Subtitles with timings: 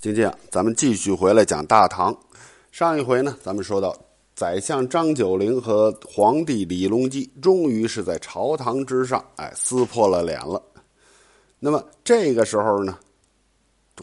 [0.00, 2.16] 今天，咱们继续回来讲大唐。
[2.70, 3.92] 上一回呢，咱们说到
[4.36, 10.62] 宰相张九龄和皇帝李隆基终于是在朝堂之上，哎，撕破了脸了。
[11.58, 12.96] 那么这个时候呢，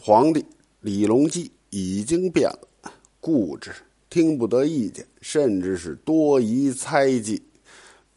[0.02, 0.44] 皇帝
[0.80, 3.70] 李隆基已经变了，固执，
[4.10, 7.42] 听不得意见，甚至是多疑猜忌，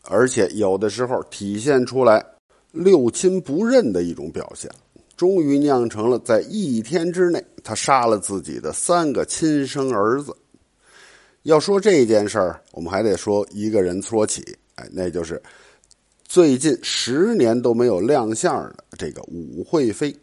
[0.02, 2.26] 而且有的时候体现出来
[2.74, 4.70] 六亲不认的一种表现。
[5.16, 10.36] 终于酿成了，在一天之内，他杀了自己的三个亲生儿子。
[11.44, 14.44] 要说这件事儿，我们还得说一个人说起，
[14.76, 15.42] 哎，那就是
[16.26, 20.16] 最近十年都没有亮相的这个武惠妃。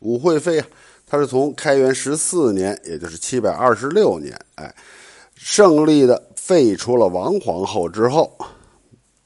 [0.00, 0.66] 武惠妃啊，
[1.06, 4.74] 她是从开元十四年，也就是七百二十六年，哎，
[5.34, 8.34] 胜利的废除了王皇后之后，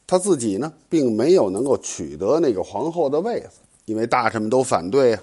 [0.06, 3.61] 她自己呢，并没有能够取得那个皇后的位子。
[3.84, 5.23] 因为大臣们都反对啊，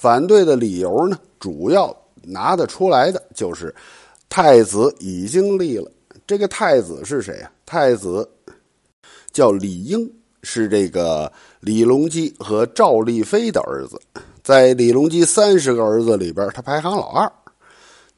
[0.00, 3.74] 反对的理由呢，主要拿得出来的就是
[4.28, 5.90] 太子已经立了。
[6.24, 7.50] 这个太子是谁啊？
[7.66, 8.30] 太子
[9.32, 10.08] 叫李英，
[10.44, 14.00] 是这个李隆基和赵丽妃的儿子，
[14.40, 17.32] 在李隆基三十个儿子里边，他排行老二。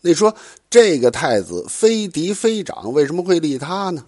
[0.03, 0.35] 那说
[0.69, 4.05] 这个太子非嫡非长，为什么会立他呢？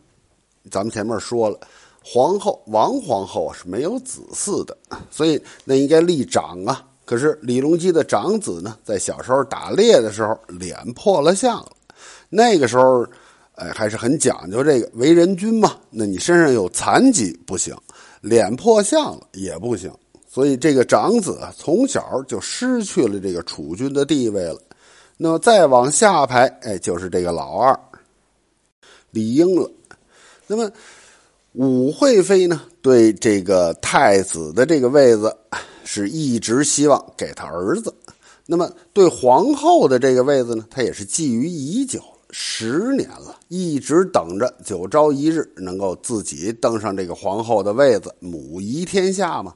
[0.71, 1.59] 咱们前面说了。
[2.05, 4.77] 皇后王皇后是没有子嗣的，
[5.11, 6.87] 所以那应该立长啊。
[7.13, 11.71] 可是李隆基的长子呢，在小时候打猎的时候脸破了相了。
[12.31, 13.07] 那个时候，
[13.55, 15.77] 哎，还是很讲究这个为人君嘛。
[15.91, 17.77] 那你身上有残疾不行，
[18.23, 19.93] 脸破相了也不行。
[20.27, 24.59] 所以这个长子啊，从小就失去了这个储君的地位了。
[25.19, 27.79] 那么再往下排，哎，就是这个老二
[29.11, 29.71] 李英了。
[30.47, 30.73] 那么。
[31.55, 35.37] 武惠妃呢，对这个太子的这个位子，
[35.95, 37.93] 是一直希望给他儿子。
[38.47, 49.55] 那么对皇后的这个位子呢，他也是觊觎已久，十年了，一直等着，九朝一日能够自己登上这个皇后的位子，母仪天下嘛。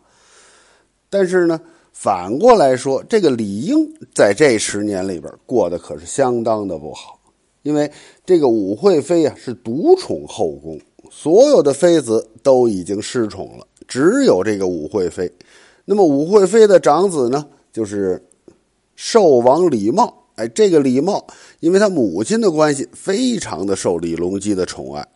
[1.08, 1.58] 但是呢，
[1.90, 7.18] 反过来说，这个李英在这十年里边过得可是相当的不好，
[7.62, 7.90] 因为
[8.26, 10.78] 这个武惠妃啊是独宠后宫。
[11.10, 15.32] 所有的妃子都已经失宠了，只有这个武惠妃。
[15.86, 18.22] 那么武惠妃的长子呢，就是
[18.94, 20.12] 寿王李瑁。
[20.34, 21.24] 哎，这个李瑁，
[21.60, 25.06] 因为他母亲的关系，非常的受李隆基的宠爱。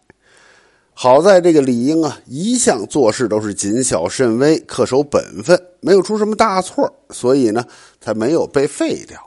[0.94, 7.62] 好在这个李英啊，一向做事都是谨小慎微，恪守本分，没有出什么大错，所以呢，
[8.00, 9.18] 才没有被废掉。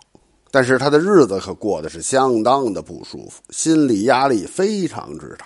[0.50, 5.46] 但是他的日子可过得是相当的不舒服，心理压力非常之大。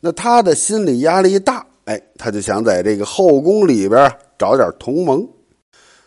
[0.00, 5.28] 那他的心理压力大，哎，他就想在这个后宫里边找点同盟，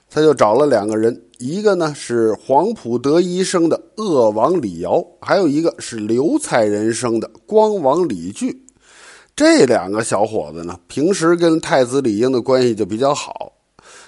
[0.09, 8.65] 他就找了两个人，一个呢是黄埔德医生的鄂王李尧，还有一个是刘才人生的光王李据。
[9.35, 13.51] 这两个小伙子呢，平时跟太子李英的关系就比较好，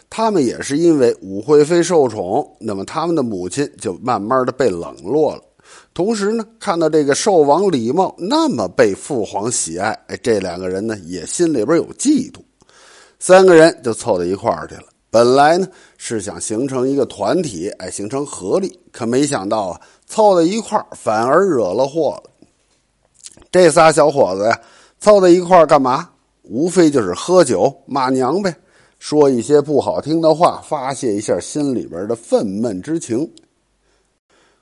[0.10, 5.44] 他们也是因为武惠妃受宠，那么他们的母亲就慢慢的被冷落了。
[5.94, 12.40] 同时呢，看到这个寿王李瑁那么被父皇喜爱，哎，这两个人呢也心里边有嫉妒，
[13.20, 14.84] 三个人就凑到一块儿去了。
[15.12, 22.30] 本来呢是想形成一个团体，哎，形成合力，可没想到啊，凑到一块儿反而惹了祸了。
[23.52, 24.62] 这仨小伙子呀，
[25.00, 26.10] 凑到一块儿干嘛？
[26.44, 28.56] 无非就是喝酒骂娘呗，
[29.00, 33.32] 说一些不好听的话，发泄一下心里边的愤懑之情。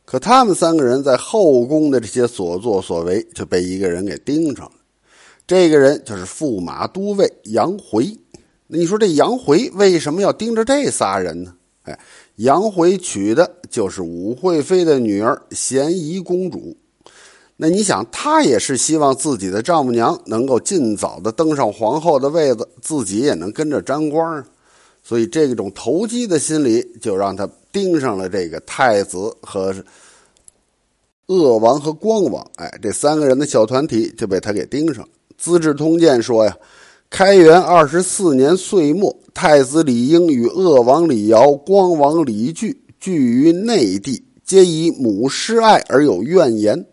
[0.05, 4.71] 可他们三个人在后宫的这些所作所为就被一个人给盯上了，
[5.45, 8.17] 这个人就是驸马都尉杨回。
[8.67, 11.53] 那你说这杨回为什么要盯着这仨人呢？
[11.83, 11.97] 哎，
[12.35, 16.75] 杨回娶的就是武惠妃的女儿咸宜公主。
[17.55, 24.45] 那你想，他也是希望自己的丈母娘能够尽早的登上皇后的位子，自己也能跟着沾光。
[25.01, 29.73] 所以这种投机的心理就让他盯上了这个太子和
[31.27, 35.09] 鄂王和光王，哎，这三个人的小团体就被他给盯上了。
[35.37, 36.55] 《资治通鉴》说呀，
[37.09, 46.85] 开元二十四年岁末，太子李英与鄂王李尧、光王李据聚于内地，皆以母失爱而有怨言。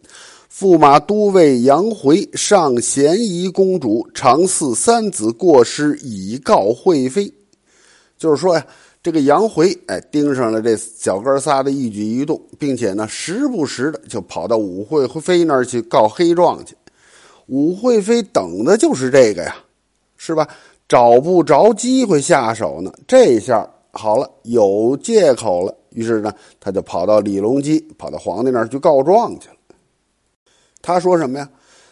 [0.56, 7.34] 驸马都尉杨回上咸宜公主，常似三子过失，以告惠妃。
[8.16, 8.64] 就是说呀，
[9.02, 16.76] 这个杨回哎盯上了这小哥仨的一举一动，并且呢，时不时的就跑到武惠妃那儿去告黑状去。
[17.48, 19.56] 武惠妃等的就是这个呀，
[20.26, 20.48] 是吧？
[20.88, 29.56] 找不着机会下手呢，这下好了，有借口了，于是呢，他就跑到李隆基，跑到皇帝那儿去告状去了。
[30.80, 31.48] 他说什么呀？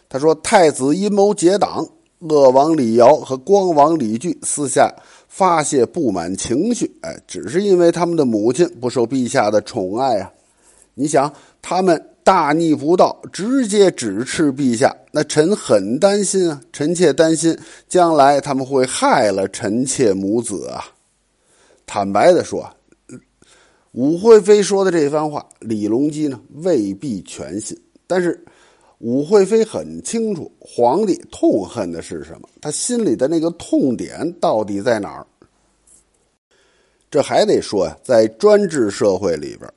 [0.08, 1.87] 他说太子阴谋结党，
[2.20, 4.90] 鄂王李尧和光王李据私下
[5.29, 10.31] 发泄不满情绪，哎，只是因为他们的母亲不受陛下的宠爱啊。
[10.94, 17.58] 你想，他们大逆不道，直接指斥陛下，那臣很担心啊，臣妾担心
[17.88, 20.84] 将来他们会害了臣妾母子啊。
[21.86, 22.69] 坦白的说，
[23.92, 28.44] 武惠妃说的这番话，李隆基呢未必全信，但是。
[29.04, 35.26] 武惠妃很清楚皇帝痛恨的是什么，他心里的那个痛点到底在哪儿？
[37.10, 39.69] 这还得说呀，在专制社会里边，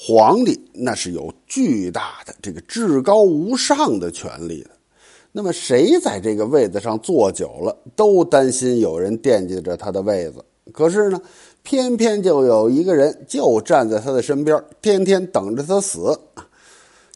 [0.00, 4.70] 皇帝那是有巨大的这个至高无上的权利的。
[5.32, 10.44] 那么谁在这个位子上坐久了，都担心有人惦记着他的位子。
[10.72, 11.20] 可是呢，
[11.64, 16.16] 偏偏就有一个人就站在他的身边，天天等着他死。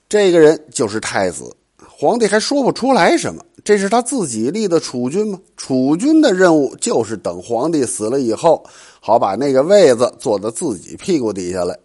[0.09, 1.55] 这个人就是太子，
[1.89, 3.41] 皇帝还说不出来什么。
[3.63, 5.41] 这是他自己立的储君吗？
[5.57, 8.65] 储君的任务就是等皇帝死了以后，
[8.99, 11.79] 好把那个位子坐到自己屁股底下来。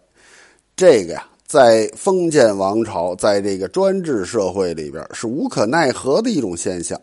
[0.78, 6.96] 这个呀，在封建王朝，在这个专制社会里边，是无可奈何的一种现象。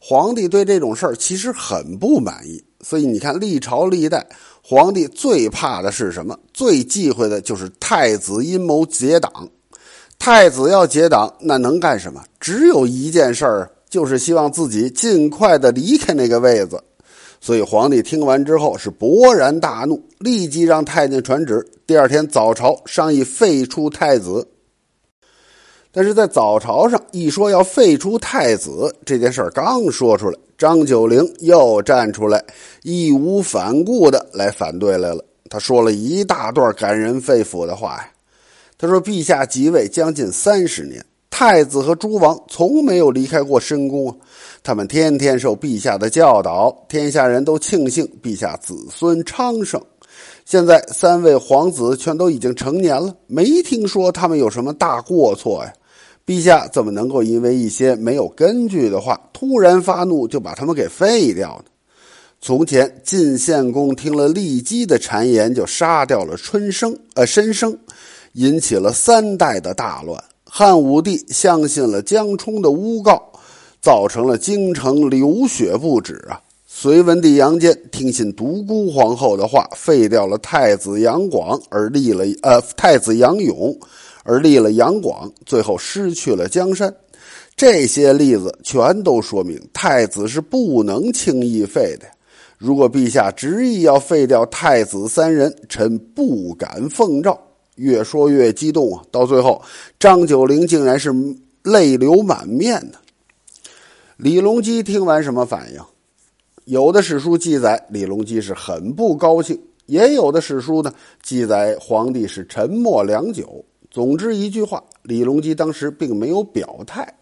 [0.00, 4.26] 皇帝对这种事儿其实很不满意，所以你看，历朝历代，
[4.60, 6.36] 皇帝最怕的是什么？
[6.52, 9.48] 最忌讳的就是太子阴谋结党。
[10.18, 12.20] 太子要结党，那能干什么？
[12.40, 16.82] 只有一件事儿，就是希望自己尽快的离开那个位子。
[17.40, 24.46] 所以皇帝听完之后是勃然大怒，立即让太监传旨，第二天早朝商议废除太子。
[25.90, 32.44] 但是在早朝上一说要废除太子这件事儿刚说出来，张九龄又站出来，
[32.82, 35.24] 义无反顾的来反对来了。
[35.48, 38.10] 他说了一大段感人肺腑的话呀。
[38.78, 41.04] 他说：“陛下即位将近三十年，
[41.40, 44.14] 太子和诸王从没有离开过深宫。
[44.62, 49.80] 他们天天受陛下的教导，天下人都庆幸陛下子孙昌盛。
[50.44, 55.72] 现在三位皇子全都已经成年了，没听说他们有什么大过错呀。
[56.26, 61.70] 陛下怎么能够因为一些没有根据的话突然发怒，就把他们给废掉呢？
[62.42, 67.74] 从前晋献公听了骊姬的谗言，就杀掉了春生，呃，申生。”
[68.34, 70.22] 引起了三代的大乱。
[70.52, 73.22] 汉武帝相信了江充的诬告，
[73.80, 76.40] 造成了京城流血不止啊。
[76.66, 83.78] 隋文帝杨坚听信独孤皇后的话，废掉了太子杨广，而立了呃太子杨勇，
[84.24, 86.92] 而立了杨广，最后失去了江山。
[87.54, 92.06] 这些例子全都说明太子是不能轻易废的。
[92.58, 97.38] 如果陛下执意要废掉太子三人，臣不敢奉诏。
[97.80, 99.02] 越说越激动啊！
[99.10, 99.62] 到最后，
[99.98, 101.10] 张九龄竟然是
[101.62, 102.98] 泪流满面的。
[104.18, 105.80] 李隆基听完什么反应？
[106.66, 110.92] 有的史书记载李隆基是很不高兴，也有的史书呢
[111.22, 113.64] 记载皇帝是沉默良久。
[113.90, 117.14] 总之一句话，李隆基当时并没有表态。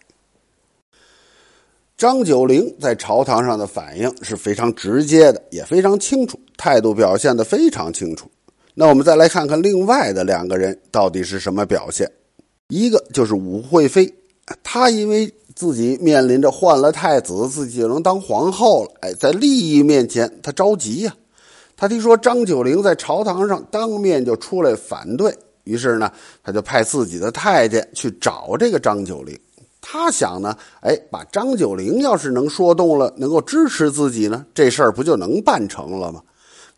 [1.96, 8.28] 张九龄在朝堂上的反应是非常直接的，也非常清楚，态度表现的非常清楚。
[8.80, 12.08] 那我们再来看看另外的两个人到底是什么表现。
[12.68, 14.14] 一个就是武惠妃，
[14.62, 18.90] 她因为自己面临着换了太子，自己就能当皇后了。
[19.00, 21.12] 哎，在利益面前，她着急呀。
[21.76, 26.08] 她听说张九龄在朝堂上当面就出来反对，于是呢，
[26.44, 29.36] 她就派自己的太监去找这个张九龄。
[29.80, 36.22] 他想呢，哎，把张九龄要是能说动了，能够支持自己呢，这事儿不就能办成了吗？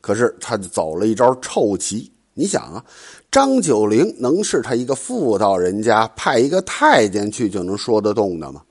[0.00, 2.10] 可是他就走了一招臭棋。
[2.34, 2.84] 你想啊，
[3.30, 8.62] 张九龄能是他一个妇道人家派一个太监去就能说得动的吗？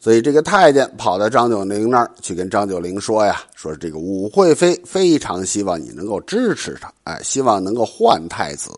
[0.00, 8.70] 所以这个太监跑到张九龄那儿去跟张九龄说呀：“说这个武惠妃非常希望你能够支持他，哎，希望能够换太子。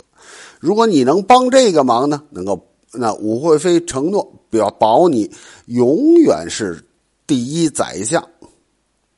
[0.58, 2.58] 如果你能帮这个忙呢，能够
[2.92, 5.30] 那武惠妃承诺表保你
[5.66, 6.82] 永远是
[7.26, 8.26] 第一宰相。”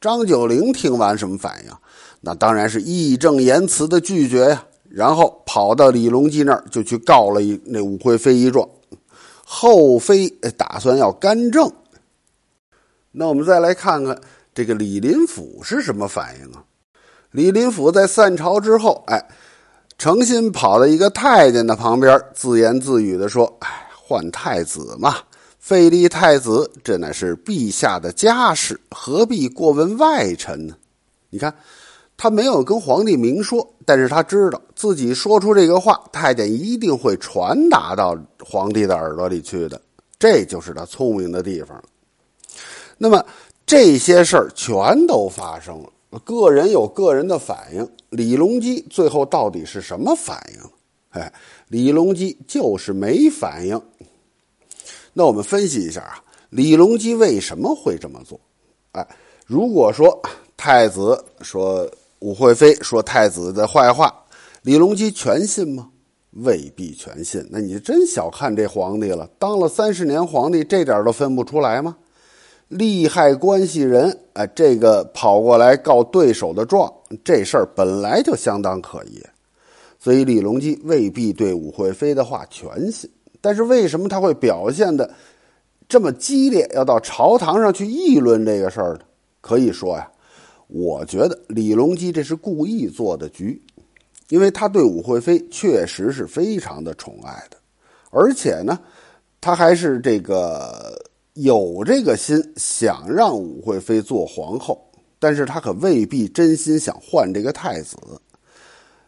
[0.01, 1.73] 张九龄听完什么反应？
[2.25, 8.69] 那当然是义正言辞的拒绝呀，然后跑到李隆基那儿就去告了一那武惠妃一状，
[9.45, 11.69] 后妃打算要干政。
[13.11, 14.17] 那我们再来看看
[14.55, 16.63] 这个李林甫是什么反应啊？
[17.33, 19.27] 李林甫在散朝之后，哎，
[19.99, 25.17] 诚心跑到一个太监的旁边，自言自语的说：“哎，换太子嘛，
[25.59, 30.77] 废立太子，这乃是陛下的家事，何必过问外臣呢？”
[31.31, 31.53] 你看。
[32.23, 39.83] 他没有跟皇帝明说，但是他知道自己说出这个话，太监一定会传达到皇帝的耳朵里去的。
[40.21, 41.83] 这就是他聪明的地方了。
[42.97, 43.27] 那么
[43.67, 47.91] 这些事儿全都发生了，个人有个人的反应。
[48.11, 51.21] 李隆基最后到底是什么反应？
[51.21, 51.33] 哎，
[51.67, 53.83] 李隆基就是没反应。
[55.13, 58.39] 那我们分析一下啊，李隆基为什么会这么做？
[58.93, 59.05] 哎，
[59.45, 60.23] 如果说
[60.57, 61.85] 太子说
[62.23, 64.15] 武惠妃说太子的坏话，
[64.63, 65.89] 李隆基全信吗？
[66.31, 67.45] 未必全信。
[67.51, 71.97] 那你真小看这皇帝了，当了三十年皇帝，这点都分不出来吗？
[72.69, 76.91] 利害关系人，哎，这个跑过来告对手的状，
[77.25, 79.21] 这事儿本来就相当可疑，
[79.99, 83.11] 所以李隆基未必对武惠妃的话全信。
[83.41, 85.13] 但是为什么他会表现的
[85.89, 89.01] 这么激烈，要到朝堂上去议论这个事儿呢？
[89.41, 90.09] 可以说呀，
[90.69, 93.61] 我觉得李隆基这是故意做的局，
[94.29, 97.57] 因为他对武惠妃确实是非常的宠爱的，
[98.11, 98.79] 而且呢，
[99.41, 100.99] 他还是这个
[101.35, 104.83] 有这个心想让武惠妃做皇后，
[105.19, 107.97] 但是他可未必真心想换这个太子。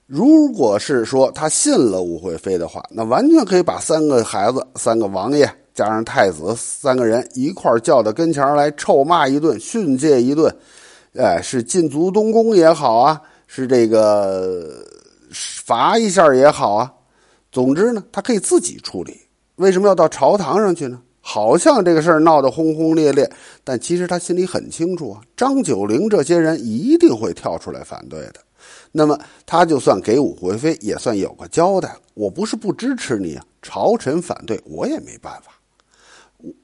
[0.06, 10.54] 如果是说他信了武惠妃的话，那完全可以把三个孩子、三个王爷加上太子三个人一块叫到跟前来臭骂一顿、训诫一顿，
[11.14, 14.84] 哎，是禁足东宫也好啊，是这个
[15.30, 16.92] 罚一下也好啊，
[17.52, 19.20] 总之呢，他可以自己处理。
[19.56, 21.00] 为什么要到朝堂上去呢？
[21.20, 23.30] 好像这个事儿闹得轰轰烈烈，
[23.62, 28.34] 但其实他心里很清楚啊，张九龄这些人一定会跳出来反对的。
[28.92, 31.96] 那么他就算给武惠妃也算有个交代。
[32.14, 35.52] 我不是不支持你啊，朝臣反对我也没办法。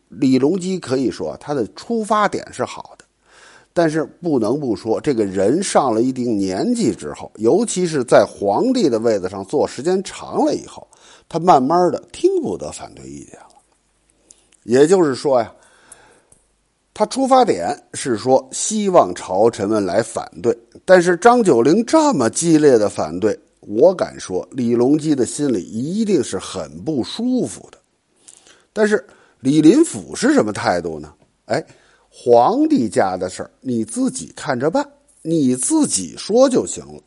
[0.09, 3.00] 李隆基可以说他的出发点是好的，
[3.73, 10.87] 但是不能不说，这个人上了一定年纪之后，尤其是在皇帝的位子上坐时间长了以后，
[11.29, 13.49] 他慢慢的听不得反对意见了。
[14.65, 15.53] 也就是说呀。
[16.93, 27.79] 他出发点是说希望朝臣们来反对，但是张九龄这么激烈的反对，我敢说李隆基的心里一定是很不舒服的。
[28.75, 29.03] 但是
[29.39, 31.15] 李林甫是什么态度呢？
[31.47, 31.65] 哎，
[32.11, 34.87] 皇帝家的事儿你自己看着办，
[35.23, 37.01] 你自己说就行了。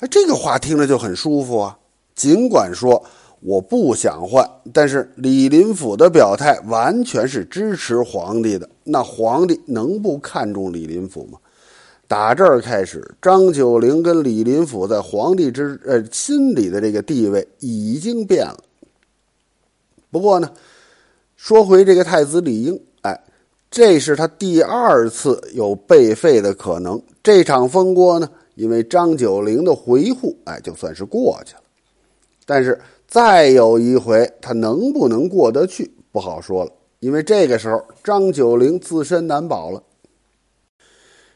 [0.00, 1.78] 哎，这个话听着就很舒服啊。
[2.14, 3.04] 尽管说。
[3.40, 8.68] 我不想换，但是李林甫的表态完全是支持皇帝的。
[8.82, 11.38] 那皇帝能不看重李林甫吗？
[12.08, 18.58] 打这儿开始，张九龄跟李林甫在皇帝之呃心里的这个地位已经变了。
[20.10, 20.50] 不过呢，
[21.36, 22.80] 说回这个太子李英，
[23.70, 27.00] 这是他第二次有被废的可能。
[27.22, 31.62] 这场风波呢，因为张九龄的回护，哎，就算是过去了。
[32.46, 32.80] 但是。
[33.10, 36.70] 再有一回，他能不能过得去不好说了，
[37.00, 39.82] 因为这个时候张九龄自身难保了。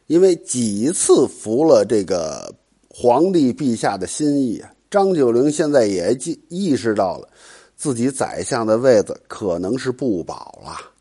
[0.06, 2.54] 因为几次服了这个
[2.90, 7.26] 皇帝陛下的心意啊，张九龄现在也意意识到了
[7.74, 10.91] 自己宰相的位子可能是不保了。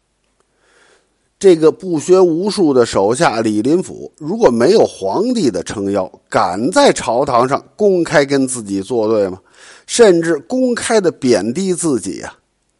[1.42, 9.40] 这个不学无术的手下李林甫，如果没有皇帝的撑腰，敢在朝堂上公开跟自己作对吗？
[9.88, 12.38] 甚至公开的贬低自己啊！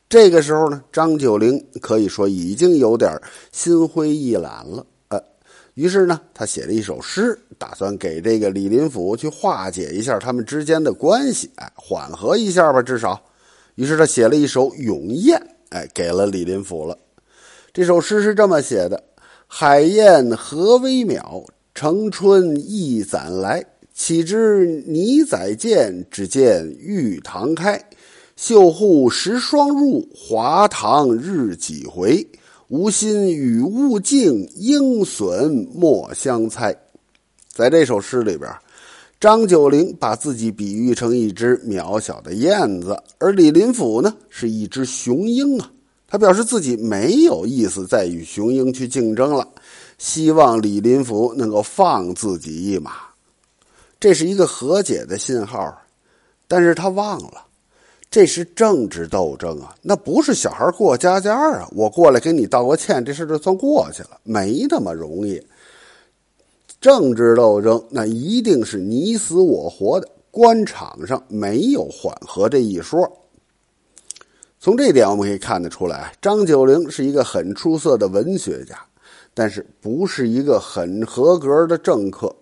[0.08, 3.20] 这个时候呢，张九龄可以说已经有点
[3.52, 4.86] 心灰意懒了。
[5.08, 5.20] 呃，
[5.74, 13.20] 于是呢，他写了一首诗，打算给这个李林甫去化解一下他们之间的关系，哎，缓和一下吧，至少。
[13.74, 15.36] 于是他写了一首《咏燕》，
[15.70, 16.96] 哎，给了李林甫了。
[17.74, 19.02] 这首诗是这么写的
[19.48, 27.82] ：“海燕何微渺，城春一攒来。”岂知你载见，只见玉堂开。
[28.36, 32.28] 绣户十双入，华堂日几回。
[32.68, 36.76] 无心与物竞，应损莫相猜。
[37.54, 38.50] 在这首诗里边，
[39.20, 45.72] 张九龄把自己比喻成一只渺小的燕子，而李林甫呢是一只雄鹰啊。
[46.12, 49.48] 他表示自己没有意思再与雄鹰去竞争了，
[49.98, 52.92] 希望李林甫能够放自己一马。
[53.98, 55.74] 这是一个和解的信号，
[56.50, 57.46] 但是他忘了，
[58.10, 61.66] 这是政治斗争啊，那不是小孩过家家啊。
[61.72, 65.42] 我过来给你道个歉，这事就算过去了，没那么容易。
[66.82, 73.10] 政治斗争那一定是你死我活的，官场上没有缓和这一说。
[74.62, 78.80] 从这点我们可以看得出来，张九龄是一个很出色的文学家，
[79.34, 82.36] 但是不是一个很合格的政客。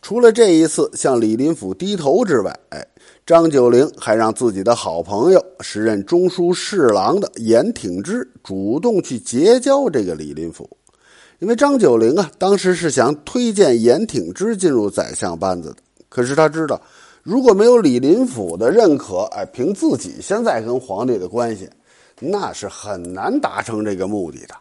[0.00, 2.86] 除了这一次向李林甫低头之外，哎，
[3.26, 10.70] 张九龄还让自己的好朋友、时任中书侍郎的严挺之主动去结交这个李林甫，
[11.40, 15.76] 因为张九龄啊，当时是想推荐严挺之进入宰相班子的。
[16.08, 16.80] 可是他知道，
[17.26, 21.68] 如果没有李林甫的认可，哎，凭自己现在跟皇帝的关系，
[22.20, 24.54] 那是很难达成这个目的的。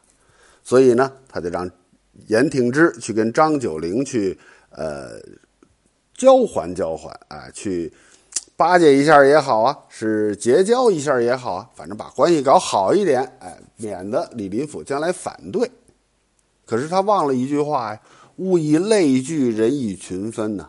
[0.63, 1.69] 所以呢，他就让
[2.25, 4.35] 严挺之去跟张九龄去。
[4.77, 5.21] 呃，
[6.17, 7.93] 交还交还啊，去
[8.57, 15.69] 巴结一下也好啊，是结交一下也好啊，反正把关系搞好一点，哎，免得李林甫将来反对。
[16.65, 18.01] 可是他忘了一句话呀
[18.35, 20.67] ：“物以类聚，人以群分呐。”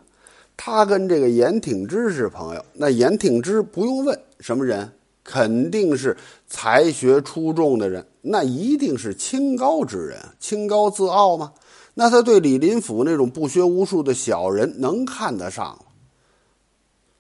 [0.57, 4.91] 他跟这个严挺之是朋友，那严挺之不用问什么人，
[5.23, 11.53] 肯定是才学出众的人，那一定是清高之人，清高自傲吗？
[11.95, 15.79] 那他对李林甫那种不学无术的小人能看得上吗？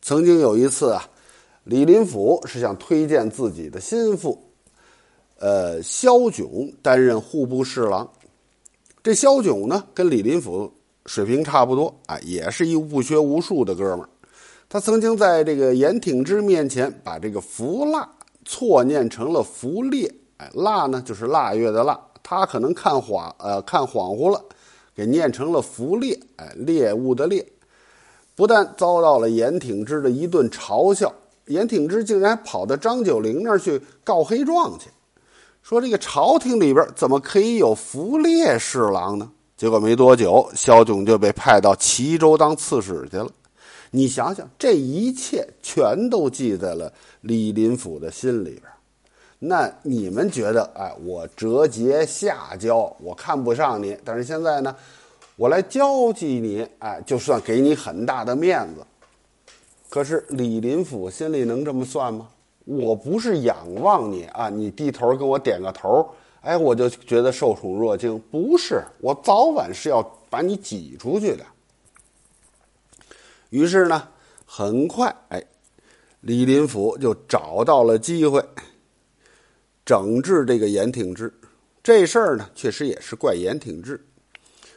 [0.03, 1.09] 曾经有一次啊，
[1.65, 4.39] 李林甫是想推荐自己的心腹，
[5.39, 8.09] 呃，萧炯担任户部侍郎。
[9.03, 10.73] 这萧炯呢，跟李林甫
[11.07, 14.09] 水平差不多啊，也是一不学无术的哥们儿。
[14.69, 18.09] 他曾经在这个严挺之面前把这个“福腊”
[18.45, 24.45] 错念成了“福烈”，哎，腊呢就是腊月的腊，他可能看恍呃看恍惚了。
[24.97, 27.47] 给念成了“福猎”，哎，猎物的猎，
[28.35, 31.13] 不但遭到了严挺之的一顿嘲笑，
[31.49, 34.89] 严挺之竟然跑到张九龄那儿去告黑状去，
[35.63, 39.31] 说这个朝廷里边怎么可以有福猎侍郎呢？
[39.57, 43.29] 结果没多久，萧炯就被派到齐州当刺史去了。
[43.91, 48.63] 你想想，这一切全都记在了李林甫的心里边。
[49.39, 54.75] 那你们觉得，哎，我折节下交，我看不上你，但是现在呢，
[55.37, 58.85] 我来交际你，哎，就算给你很大的面子。
[59.89, 62.29] 可是李林甫心里能这么算吗？
[62.65, 66.07] 我不是仰望你啊，你低头跟我点个头，
[66.47, 68.17] 哎，我就觉得受宠若惊。
[68.31, 71.45] 不是，我早晚是要把你挤出去的。
[73.51, 74.09] 于是呢，
[74.45, 75.43] 很快，哎，
[76.21, 78.41] 李林甫就找到了机会。
[79.85, 81.35] 整治这个严挺之，
[81.83, 84.07] 这事儿呢，确实也是怪严挺之。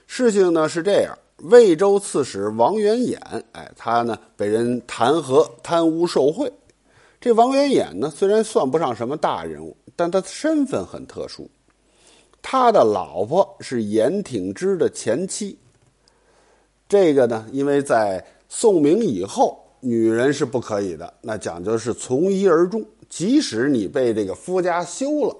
[0.07, 3.19] 事情呢是这样：魏州刺史王元衍，
[3.51, 6.51] 哎，他呢被人弹劾贪污受贿。
[7.21, 11.47] 这王元衍呢，虽然算不上什么大人物，但他身份很特殊。
[12.41, 15.57] 他的老婆是严挺之的前妻。
[16.87, 22.83] 这个呢，因为在宋明以后，女人是不可以的，那讲究是从一而终。
[23.07, 25.35] 即使你被这个夫家休了，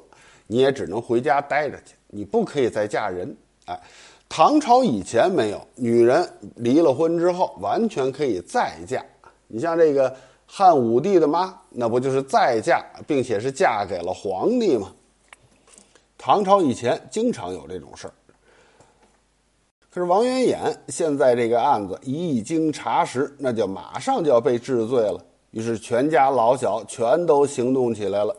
[0.48, 3.36] 你也只能回家待着去，你不可以再嫁人。
[3.66, 3.80] 哎，
[4.28, 9.04] 唐朝以前没有，女人离了婚之后完全可以再嫁。
[9.48, 14.92] 你像这个汉武帝的妈，那不就是再嫁，并且是嫁给了皇帝吗？
[16.22, 18.14] 唐朝以前经常有这种事儿。
[19.90, 25.20] 可是王元衍现在这个案子一经查实，那就马上就要被治罪了。
[25.52, 28.36] 于是，全家老小全都行动起来了，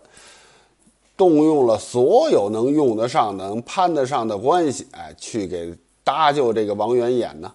[1.17, 7.53] 动用了所有能用得上、能攀得上的关系，哎，去给搭救这个王元衍呢。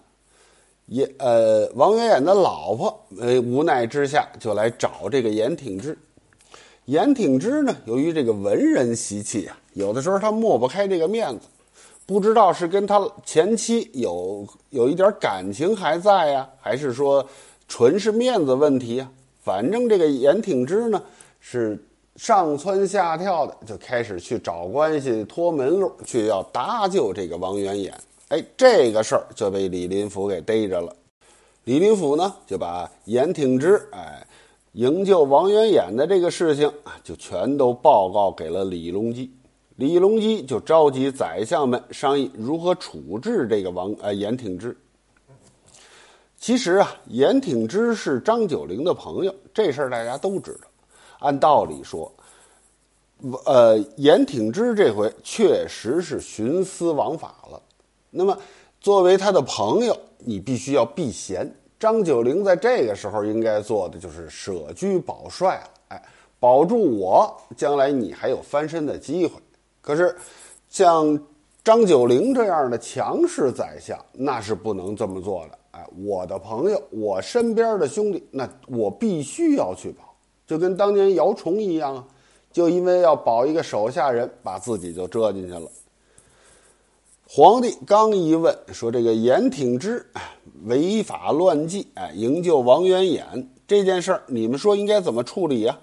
[0.86, 5.96] 也，呃，王元衍的老婆，呃，无奈之下就来找这个严挺之。
[6.86, 11.46] 严挺之呢，由于这个文人习气啊，有的时候他抹不开这个面子，
[12.06, 17.26] 不知道是跟他前妻有有一点感情还在呀，还是说
[17.66, 19.10] 纯是面子问题呀？
[19.42, 21.02] 反正这个严挺之呢，
[21.40, 21.76] 是
[22.14, 27.92] 上蹿下跳的，就开始去找关系、托门路，去要搭救这个王元衍。
[28.28, 30.94] 哎，这个事儿就被李林甫给逮着了。
[31.64, 34.24] 李林甫呢，就把严挺之哎
[34.76, 39.32] 营救王元衍的这个事情啊，就全都报告给了李隆基。
[39.76, 44.76] 李隆基就召集宰相们商议如何处置这个王呃严挺之。
[46.36, 50.68] 其实啊，严挺之是张九龄的朋友，这事儿大家都知道。
[51.20, 52.12] 按道理说，
[53.46, 57.62] 呃，严挺之这回确实是徇私枉法了。
[58.10, 58.38] 那么，
[58.82, 61.50] 作为他的朋友，你必须要避嫌。
[61.78, 66.02] 张九龄在这个时候应该做的就是舍车保帅了，哎，
[66.40, 69.32] 保住我，将来你还有翻身的机会。
[69.80, 70.16] 可是，
[70.68, 71.18] 像
[71.62, 75.58] 张九龄这样的强势宰相，那是不能这么做的。
[75.72, 80.14] 哎，我的朋友，我身边的兄弟，那我必须要去保，
[80.46, 82.04] 就跟当年姚崇一样啊，
[82.50, 85.70] 就因为要保一个手下人，把自己就折进去了。
[87.28, 90.06] 皇帝刚一问说：“这个严挺之
[90.64, 95.78] 违法乱纪，哎，营救王元衍这件事儿，你们说应该怎么处理呀？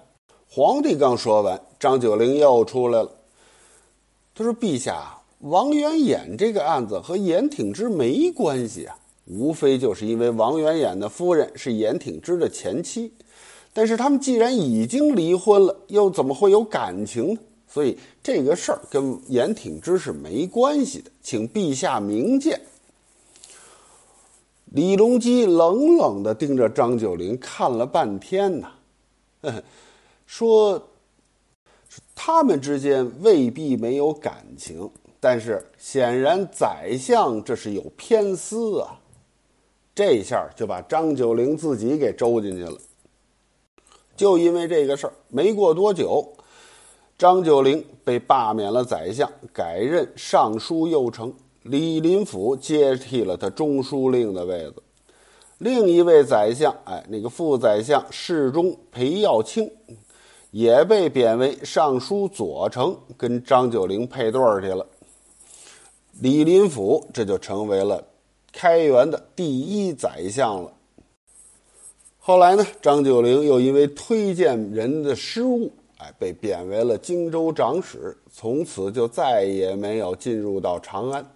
[0.48, 3.10] 皇帝刚说完，张九龄又出来了。
[4.34, 13.12] 他说：“陛下，王元衍这个案子和严挺之没关系啊，无非就是因为王元衍的夫人是严挺之的前妻。
[13.72, 17.40] 但是他们既然已经离婚了，又怎么会有感情呢？
[17.68, 22.60] 所以这个事儿跟严挺之是没关系的，请陛下明鉴。”
[24.74, 28.68] 李隆基冷冷地盯着张九龄看了半天呢，
[30.26, 30.88] 说。
[32.12, 38.98] 他们之间未必没有感情，但是显然宰相这是有偏私啊！
[39.94, 42.76] 这下就把张九龄自己给周进去了。
[44.16, 46.26] 就因为这个事儿，没过多久，
[47.16, 51.32] 张九龄被罢免了宰相，改任尚书右丞。
[51.64, 54.82] 李林甫接替了他中书令的位子。
[55.58, 59.70] 另一位宰相，哎，那个副宰相侍中裴耀卿。
[60.50, 64.86] 也被贬为尚书左丞，跟张九龄配对儿去了。
[66.20, 68.00] 李林甫这就成为了
[68.52, 70.72] 开元的第一宰相了。
[72.20, 81.26] 后来呢，张九龄又因为推荐人的失误，哎，被贬为了荆州长史，从此就再也没有进入到长安。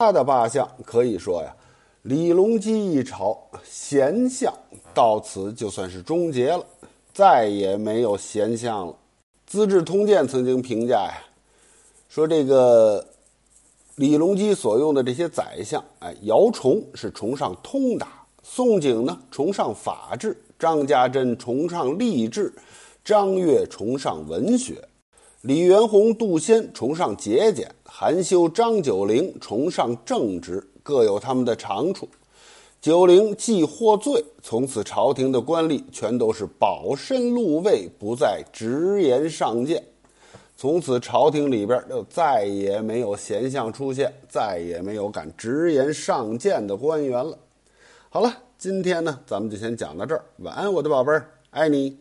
[0.00, 1.54] 他的罢相可以说呀，
[2.04, 4.50] 李隆基一朝贤相
[4.94, 6.64] 到此就算是终结了。
[7.12, 8.92] 再也没有贤相了。
[9.44, 11.22] 《资治通鉴》曾经评价呀，
[12.08, 13.06] 说这个
[13.96, 22.50] 李隆基所用的这些宰相，哎，姚崇是崇尚通达，宋璟呢崇尚法治，张家珍崇尚励志，
[23.04, 24.82] 张悦崇尚文学，
[25.42, 32.06] 李元宏、杜仙崇尚节俭，韩休、张九龄崇尚正直，各有他们的长处。
[32.78, 39.82] 九龄既获罪，从此朝廷的官吏全都是保身禄位，不再直言上谏。
[40.58, 47.38] 从此朝廷里边就再也没有贤相出现，再也没有敢直言上谏的官员了。
[48.10, 50.22] 好了，今天呢，咱们就先讲到这儿。
[50.40, 51.96] 晚安，我的宝贝儿，爱你。